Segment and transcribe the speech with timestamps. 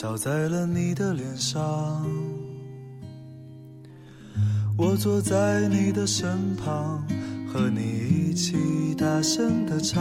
[0.00, 1.62] 照在了你的脸上，
[4.74, 7.06] 我坐在你的身旁，
[7.52, 10.00] 和你一起大声的唱。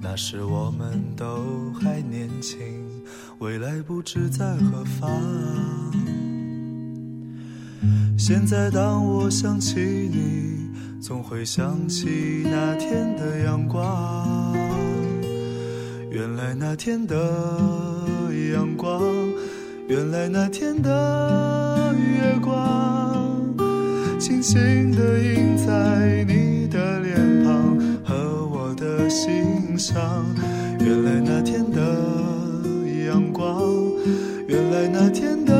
[0.00, 2.58] 那时我们都还年轻，
[3.38, 5.08] 未来不知在何方。
[8.18, 14.52] 现在当我想起你，总会想起那天的阳光。
[16.10, 17.14] 原来那天的
[18.52, 19.02] 阳光，
[19.88, 23.40] 原来那天的月光，
[24.18, 30.24] 轻轻地印在你的脸庞和我的心上。
[30.80, 31.80] 原来那天的
[33.06, 33.62] 阳光，
[34.46, 35.54] 原来那天的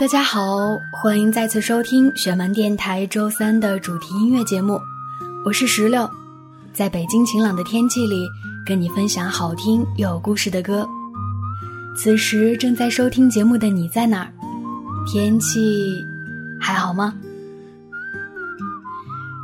[0.00, 0.56] 大家好，
[0.90, 4.80] 欢迎再次收听雪漫电台周三的主题音乐节目，
[5.44, 6.08] 我是石榴，
[6.72, 8.26] 在北京晴朗的天气里，
[8.64, 10.88] 跟你分享好听又有故事的歌。
[11.94, 14.32] 此时正在收听节目的你在哪儿？
[15.06, 16.02] 天气
[16.58, 17.14] 还好吗？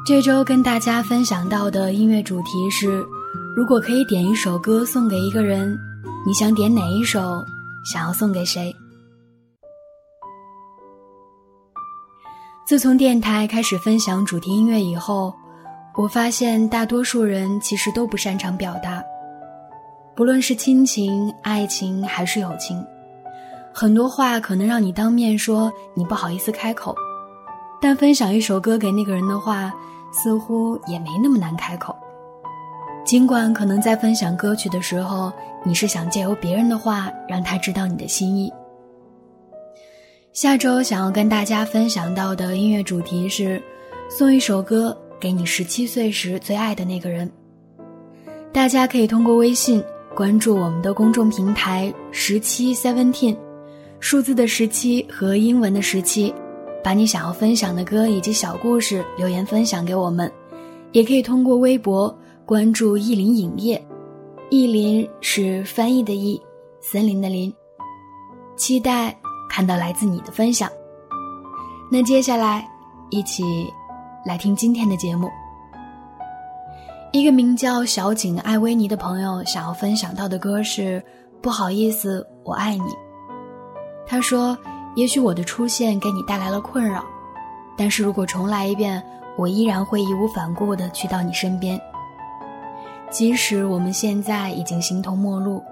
[0.07, 3.05] 这周跟大家分享到的音乐主题是：
[3.55, 5.79] 如果可以点一首歌送给一个人。
[6.27, 7.45] 你想点哪一首？
[7.85, 8.75] 想要送给谁？
[12.67, 15.33] 自从电台开始分享主题音乐以后，
[15.95, 19.00] 我发现大多数人其实都不擅长表达，
[20.17, 22.84] 不论是亲情、爱情还是友情，
[23.73, 26.92] 很多话可能让你当面说，你不好意思开口；
[27.80, 29.73] 但分享一首歌给那个人的话，
[30.11, 31.95] 似乎也没那么难开口。
[33.05, 38.52] 尽管可能在分享歌曲的时候，你是想借由别人的话让他知道你的心意。
[40.36, 43.58] 下周想要跟大家分享到的音乐主题是，
[44.07, 47.27] 送一首歌给你十七岁时最爱的那个人。
[48.52, 49.83] 大家可以通过微信
[50.14, 53.35] 关注我们的公众平台十七 seventeen，
[53.98, 56.35] 数字的十七和英文的十七，
[56.85, 60.30] 把你想要分享的歌以及小故事留言分享给我们，
[60.92, 62.14] 也可以通过微博。
[62.45, 63.83] 关注意林影业，
[64.51, 66.39] 意林是翻译的意，
[66.83, 67.51] 森林的林。
[68.55, 69.18] 期待
[69.48, 70.70] 看到来自你的分享。
[71.90, 72.68] 那接下来，
[73.11, 73.45] 一起
[74.24, 75.30] 来听今天的节目。
[77.12, 81.01] 一个名叫小景艾薇妮的朋友想要分享到的歌是
[81.40, 82.83] 《不好意思，我爱你》。
[84.06, 84.56] 他说
[84.96, 87.05] ：“也许我的出现给你带来了困扰，
[87.77, 89.02] 但是如果重来一遍，
[89.39, 91.80] 我依然会义无反顾地去到你身边。”
[93.08, 95.62] 即使我们现在已经形同陌路，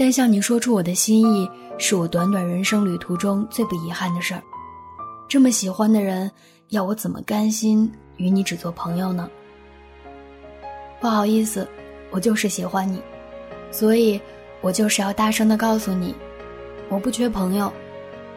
[0.00, 1.46] 但向你说出我的心意，
[1.76, 4.42] 是我短短人生旅途中最不遗憾的事儿。
[5.28, 6.30] 这么喜欢的人，
[6.70, 9.28] 要我怎么甘心与你只做朋友呢？
[11.02, 11.68] 不好意思，
[12.10, 12.98] 我就是喜欢你，
[13.70, 14.18] 所以
[14.62, 16.14] 我就是要大声的告诉你，
[16.88, 17.70] 我不缺朋友，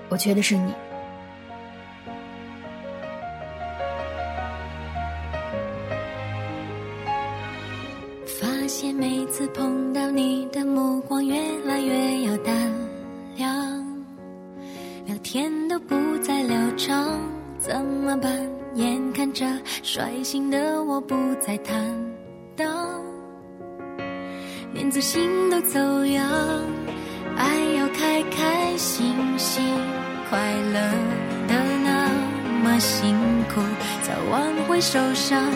[0.09, 0.73] 我缺的是你。
[20.63, 21.75] 的我不再坦
[22.55, 22.65] 荡，
[24.73, 26.25] 连自信都走样，
[27.35, 27.45] 爱
[27.77, 29.61] 要开开心心，
[30.29, 30.39] 快
[30.71, 30.79] 乐
[31.49, 31.53] 的
[31.83, 32.07] 那
[32.63, 33.13] 么辛
[33.53, 33.59] 苦，
[34.03, 35.51] 早晚会受伤。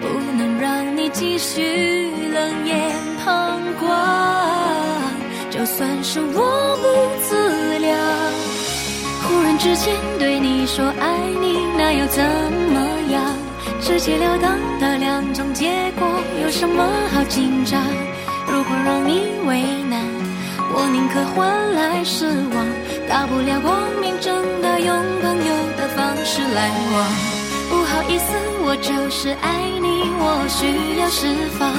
[0.00, 2.92] 不能让你继续冷眼
[3.24, 3.90] 旁观，
[5.50, 7.98] 就算是我不自量，
[9.22, 12.22] 忽然之间对你说爱你，那又怎
[12.72, 12.93] 么？
[13.84, 16.08] 直截了当的两种结果，
[16.42, 16.82] 有什么
[17.12, 17.78] 好紧张？
[18.48, 19.60] 如果让你为
[19.90, 20.00] 难，
[20.72, 22.66] 我宁可换来失望，
[23.06, 24.88] 大不了光明正大用
[25.20, 27.04] 朋友的方式来往。
[27.68, 28.32] 不好意思，
[28.64, 31.28] 我就是爱你，我需要释
[31.58, 31.70] 放，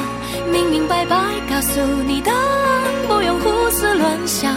[0.52, 1.18] 明明白白
[1.50, 4.54] 告诉你答案，不用胡思乱想，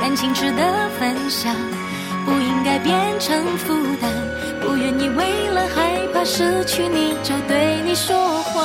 [0.00, 1.54] 感情值得分享，
[2.26, 4.10] 不应该变成负担，
[4.70, 8.64] 不愿意为了害怕失去你就对你说谎。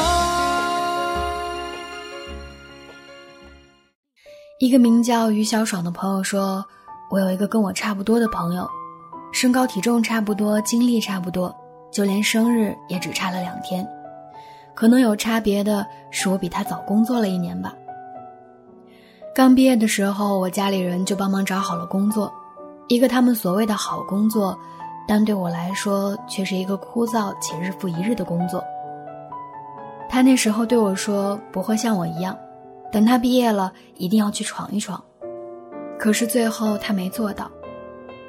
[4.59, 6.63] 一个名叫于小爽的朋友说
[7.09, 8.69] ：“我有一个跟我差不多的朋友，
[9.33, 11.53] 身高体重差不多，经历差不多。”
[11.91, 13.87] 就连生日也只差了两天，
[14.75, 17.73] 可能有差别的是我比他早工作了一年吧。
[19.33, 22.31] 刚毕业的时候，我家里人就帮忙找好了工作，
[22.89, 24.55] 一个他们所谓的好工作，
[25.07, 28.63] 但对我来说却是一个枯燥且日复一日的工作。
[30.09, 32.37] 他那时候对我说：“不会像我一样，
[32.91, 35.03] 等他毕业了，一定要去闯一闯。”
[35.99, 37.49] 可是最后他没做到。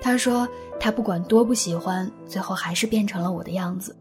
[0.00, 0.46] 他说
[0.78, 3.96] ：“他不管多不喜欢，最后还是变成了我的样子。”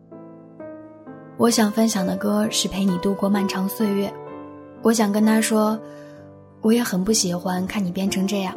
[1.37, 4.11] 我想分享的歌是陪你度过漫长岁月。
[4.81, 5.79] 我想跟他说，
[6.61, 8.55] 我也很不喜欢看你变成这样，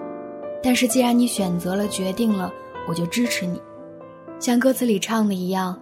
[0.62, 2.53] 但是既然你选择了、决定了，
[2.88, 3.61] 我就支持你。
[4.40, 5.76] 像歌词里唱的一样，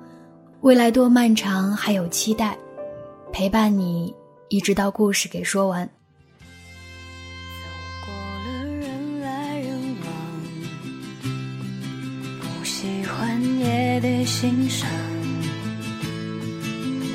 [0.63, 2.57] 未来多漫长，还有期待，
[3.31, 4.15] 陪伴你
[4.49, 5.87] 一直到故事给说完。
[5.87, 5.93] 走
[8.07, 10.09] 过了人来人往，
[12.41, 14.89] 不喜欢也得欣赏。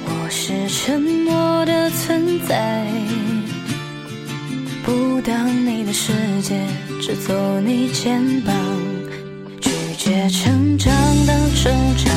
[0.06, 2.86] 我是沉默的存在，
[4.86, 6.14] 不当你的世
[6.44, 6.64] 界，
[7.02, 8.56] 只做你肩膀，
[10.04, 10.92] 拒绝成长
[11.28, 12.12] 的成长，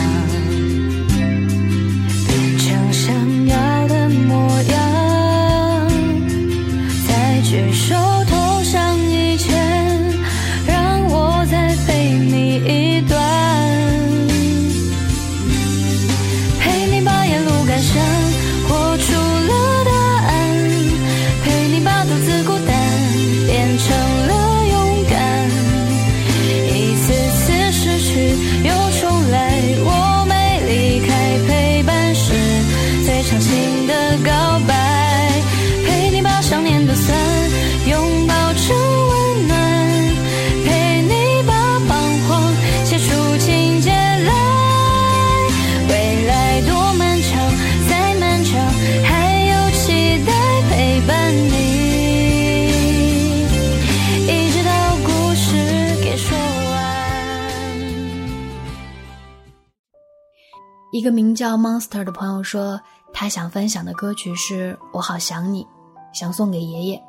[60.94, 62.80] 一个名叫 Monster 的朋友说，
[63.12, 65.66] 他想分享的歌曲是我好想你，
[66.12, 67.02] 想送给爷爷。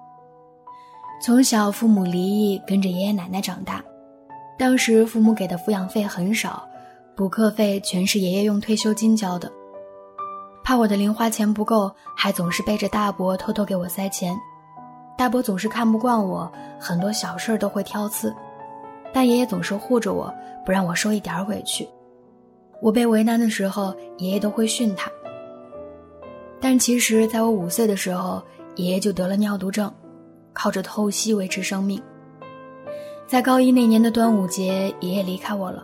[1.22, 3.84] 从小父母离异，跟着爷爷奶奶长大，
[4.58, 6.68] 当时父母给的抚养费很少，
[7.16, 9.52] 补课费全是爷爷用退休金交的。
[10.64, 14.36] 怕我的零花钱不够，还总是背着大伯偷偷给我塞钱。
[15.16, 18.36] 大伯总是看不惯我，很多小事都会挑刺，
[19.14, 20.34] 但爷爷总是护着我，
[20.66, 21.88] 不让我受一点委屈。
[22.86, 25.12] 我被为难的时候，爷爷都会训他。
[26.62, 28.40] 但其实，在我五岁的时候，
[28.76, 29.92] 爷爷就得了尿毒症，
[30.54, 32.00] 靠着透析维持生命。
[33.26, 35.84] 在高一那年的端午节，爷爷离开我了。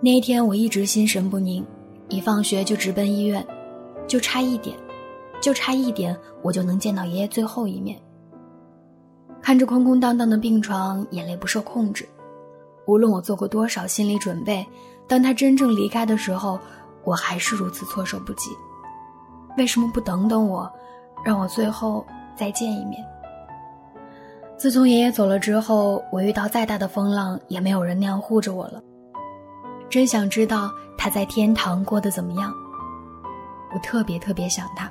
[0.00, 1.66] 那一天，我一直心神不宁，
[2.08, 3.44] 一放学就直奔医院，
[4.06, 4.76] 就差一点，
[5.40, 7.98] 就差一点，我就能见到爷爷最后一面。
[9.42, 12.08] 看着空空荡荡的病床，眼泪不受控制。
[12.86, 14.64] 无论我做过多少心理准备。
[15.08, 16.60] 当他真正离开的时候，
[17.02, 18.50] 我还是如此措手不及。
[19.56, 20.70] 为什么不等等我，
[21.24, 22.06] 让我最后
[22.36, 23.04] 再见一面？
[24.56, 28.82] 自从爷爷走了之后，我遇到再大的风浪，也没有人那样护着我了。
[29.88, 32.52] 真想知道他在天堂过得怎么样。
[33.72, 34.90] 我特别特别想他。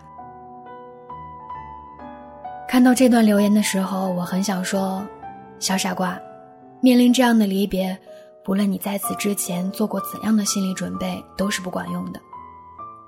[2.68, 5.06] 看到这段留言的时候，我很想说
[5.60, 6.18] ：“小傻瓜，
[6.82, 7.98] 面临这样的离别。”
[8.48, 12.20] 无论你在此之前做过怎样的心理准备，都是不管用的。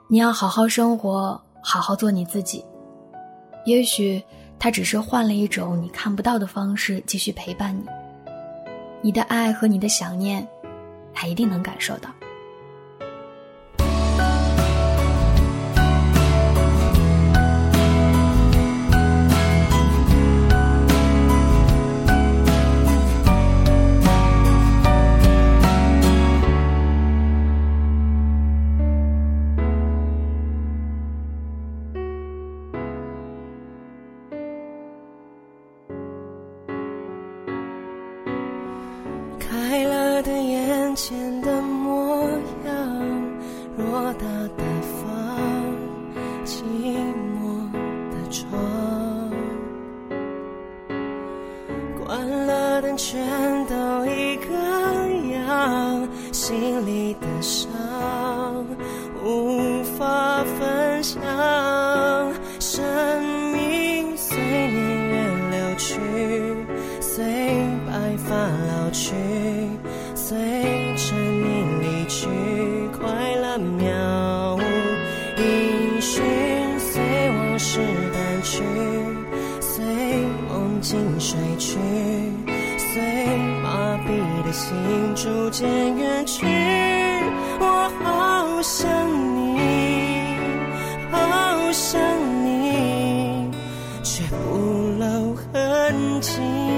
[0.07, 2.65] 你要好好生活，好好做你自己。
[3.65, 4.21] 也许
[4.57, 7.85] 他只是换了一种你看不到的方式继续陪伴你。
[9.01, 10.45] 你的爱和你的想念，
[11.13, 12.09] 他一定能感受到。
[56.49, 57.78] 心里的伤。
[84.59, 86.45] 痹的心逐渐远去。
[87.59, 88.89] 我好想
[89.35, 89.57] 你，
[91.11, 92.01] 好想
[92.43, 93.49] 你，
[94.03, 94.57] 却不
[94.99, 96.68] 露痕迹。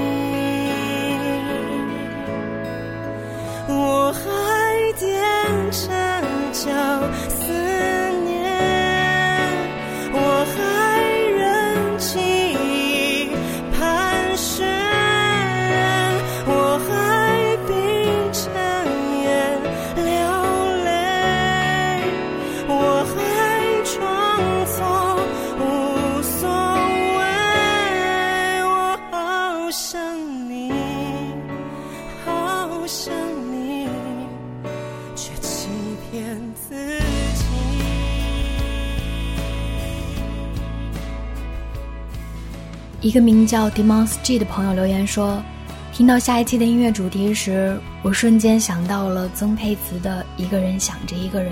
[43.11, 45.43] 一个名叫 Demons G 的朋友留言说
[45.91, 51.51] ：“听到下一期的音乐主题时，我瞬间想到了曾沛慈的《一个人想着一个人》，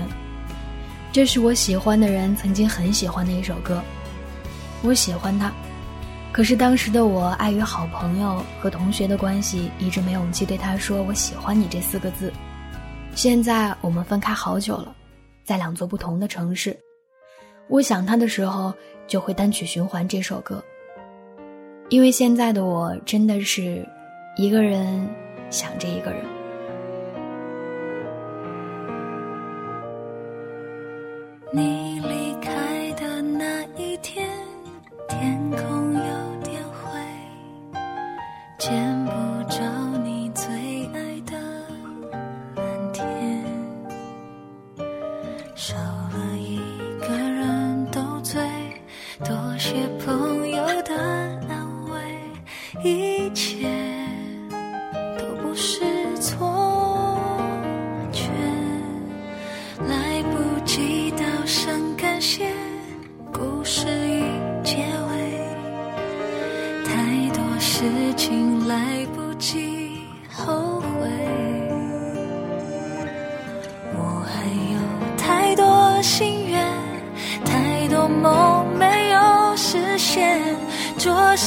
[1.12, 3.78] 这是我喜欢的人曾经很喜欢的一首歌。
[4.80, 5.52] 我喜欢他，
[6.32, 12.32] 可是当时的我碍于好朋友和同学的关系，一直没勇气对他说我喜欢你这四个字。
[13.14, 14.96] 现在我们分开好久了，
[15.44, 16.74] 在两座不同的城市，
[17.68, 18.72] 我想他的时候
[19.06, 20.64] 就会单曲循环这首歌。”
[21.90, 23.84] 因为现在的我真的是
[24.36, 25.08] 一个人
[25.50, 26.24] 想着一个人。
[31.52, 31.79] 你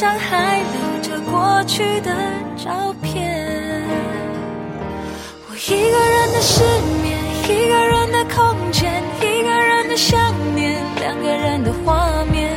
[0.04, 1.18] 上还留着。
[1.32, 2.12] 过去的
[2.58, 3.88] 照片，
[5.48, 6.62] 我一个人的失
[7.02, 7.18] 眠，
[7.48, 10.20] 一个人的空间，一个人的想
[10.54, 12.52] 念，两个人的画面，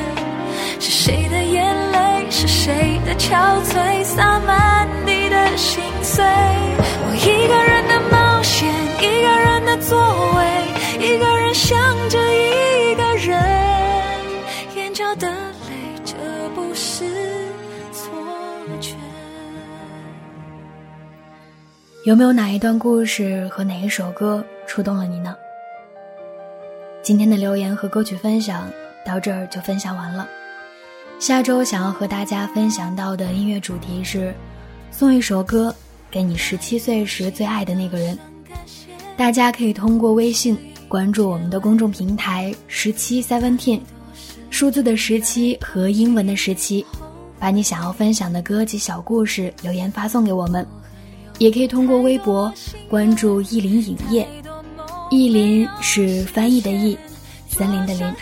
[0.81, 6.25] 是谁的眼泪，是谁的憔悴，洒满地的心碎。
[6.25, 8.69] 我一个人的冒险，
[9.01, 9.97] 一个人的座
[10.35, 10.43] 位，
[22.07, 25.35] 有没有哪一段故事和哪一首歌触动了你呢？
[27.03, 28.71] 今天的留言和歌曲分享
[29.05, 30.25] 到这儿就分享完了。
[31.19, 34.33] 下周想要和大家分享到的音乐主题是
[34.93, 35.75] 送一首歌
[36.09, 38.17] 给你十七岁时最爱的那个人。
[39.17, 43.81] 大家可以通过微信关注我们的公众平台十七 seventeen，
[44.49, 46.87] 数字的十七和英文的十七，
[47.37, 50.65] 把你想要分享的歌及小故事留言发送给我们。
[51.39, 52.53] 也可以通过微博
[52.89, 54.27] 关注意林影业，
[55.11, 56.99] 意林是翻译的译，
[57.49, 58.15] 森林的林。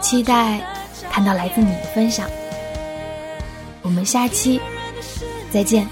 [0.00, 0.60] 期待
[1.10, 2.28] 看到来自你的分享。
[3.82, 4.60] 我们下期
[5.50, 5.86] 再见，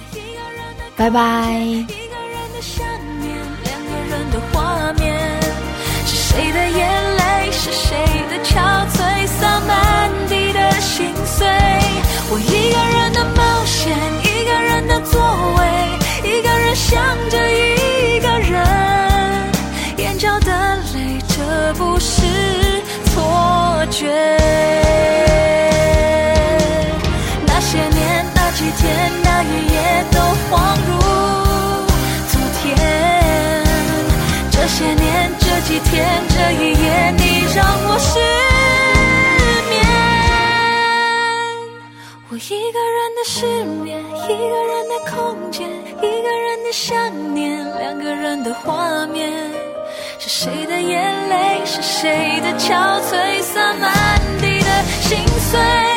[0.96, 1.84] 拜拜。
[6.04, 7.50] 是谁的眼泪？
[7.52, 7.96] 是谁
[8.28, 9.26] 的憔悴？
[9.26, 11.46] 洒满地的心碎。
[12.30, 12.91] 我一个人
[16.92, 18.62] 想着一个人，
[19.96, 22.20] 眼角的泪，这不是
[23.06, 24.10] 错觉。
[27.46, 30.20] 那些年，那几天，那一夜，都
[30.50, 30.90] 恍如
[32.28, 32.62] 昨天。
[34.50, 37.22] 这些年，这几天，这一夜，你
[37.54, 38.20] 让我失
[42.50, 43.46] 一个人的失
[43.84, 45.68] 眠，一个人的空间。
[45.98, 49.30] 一个人的想念，两个人的画面，
[50.18, 55.91] 是谁的眼泪，是谁的憔悴，洒满地的心碎。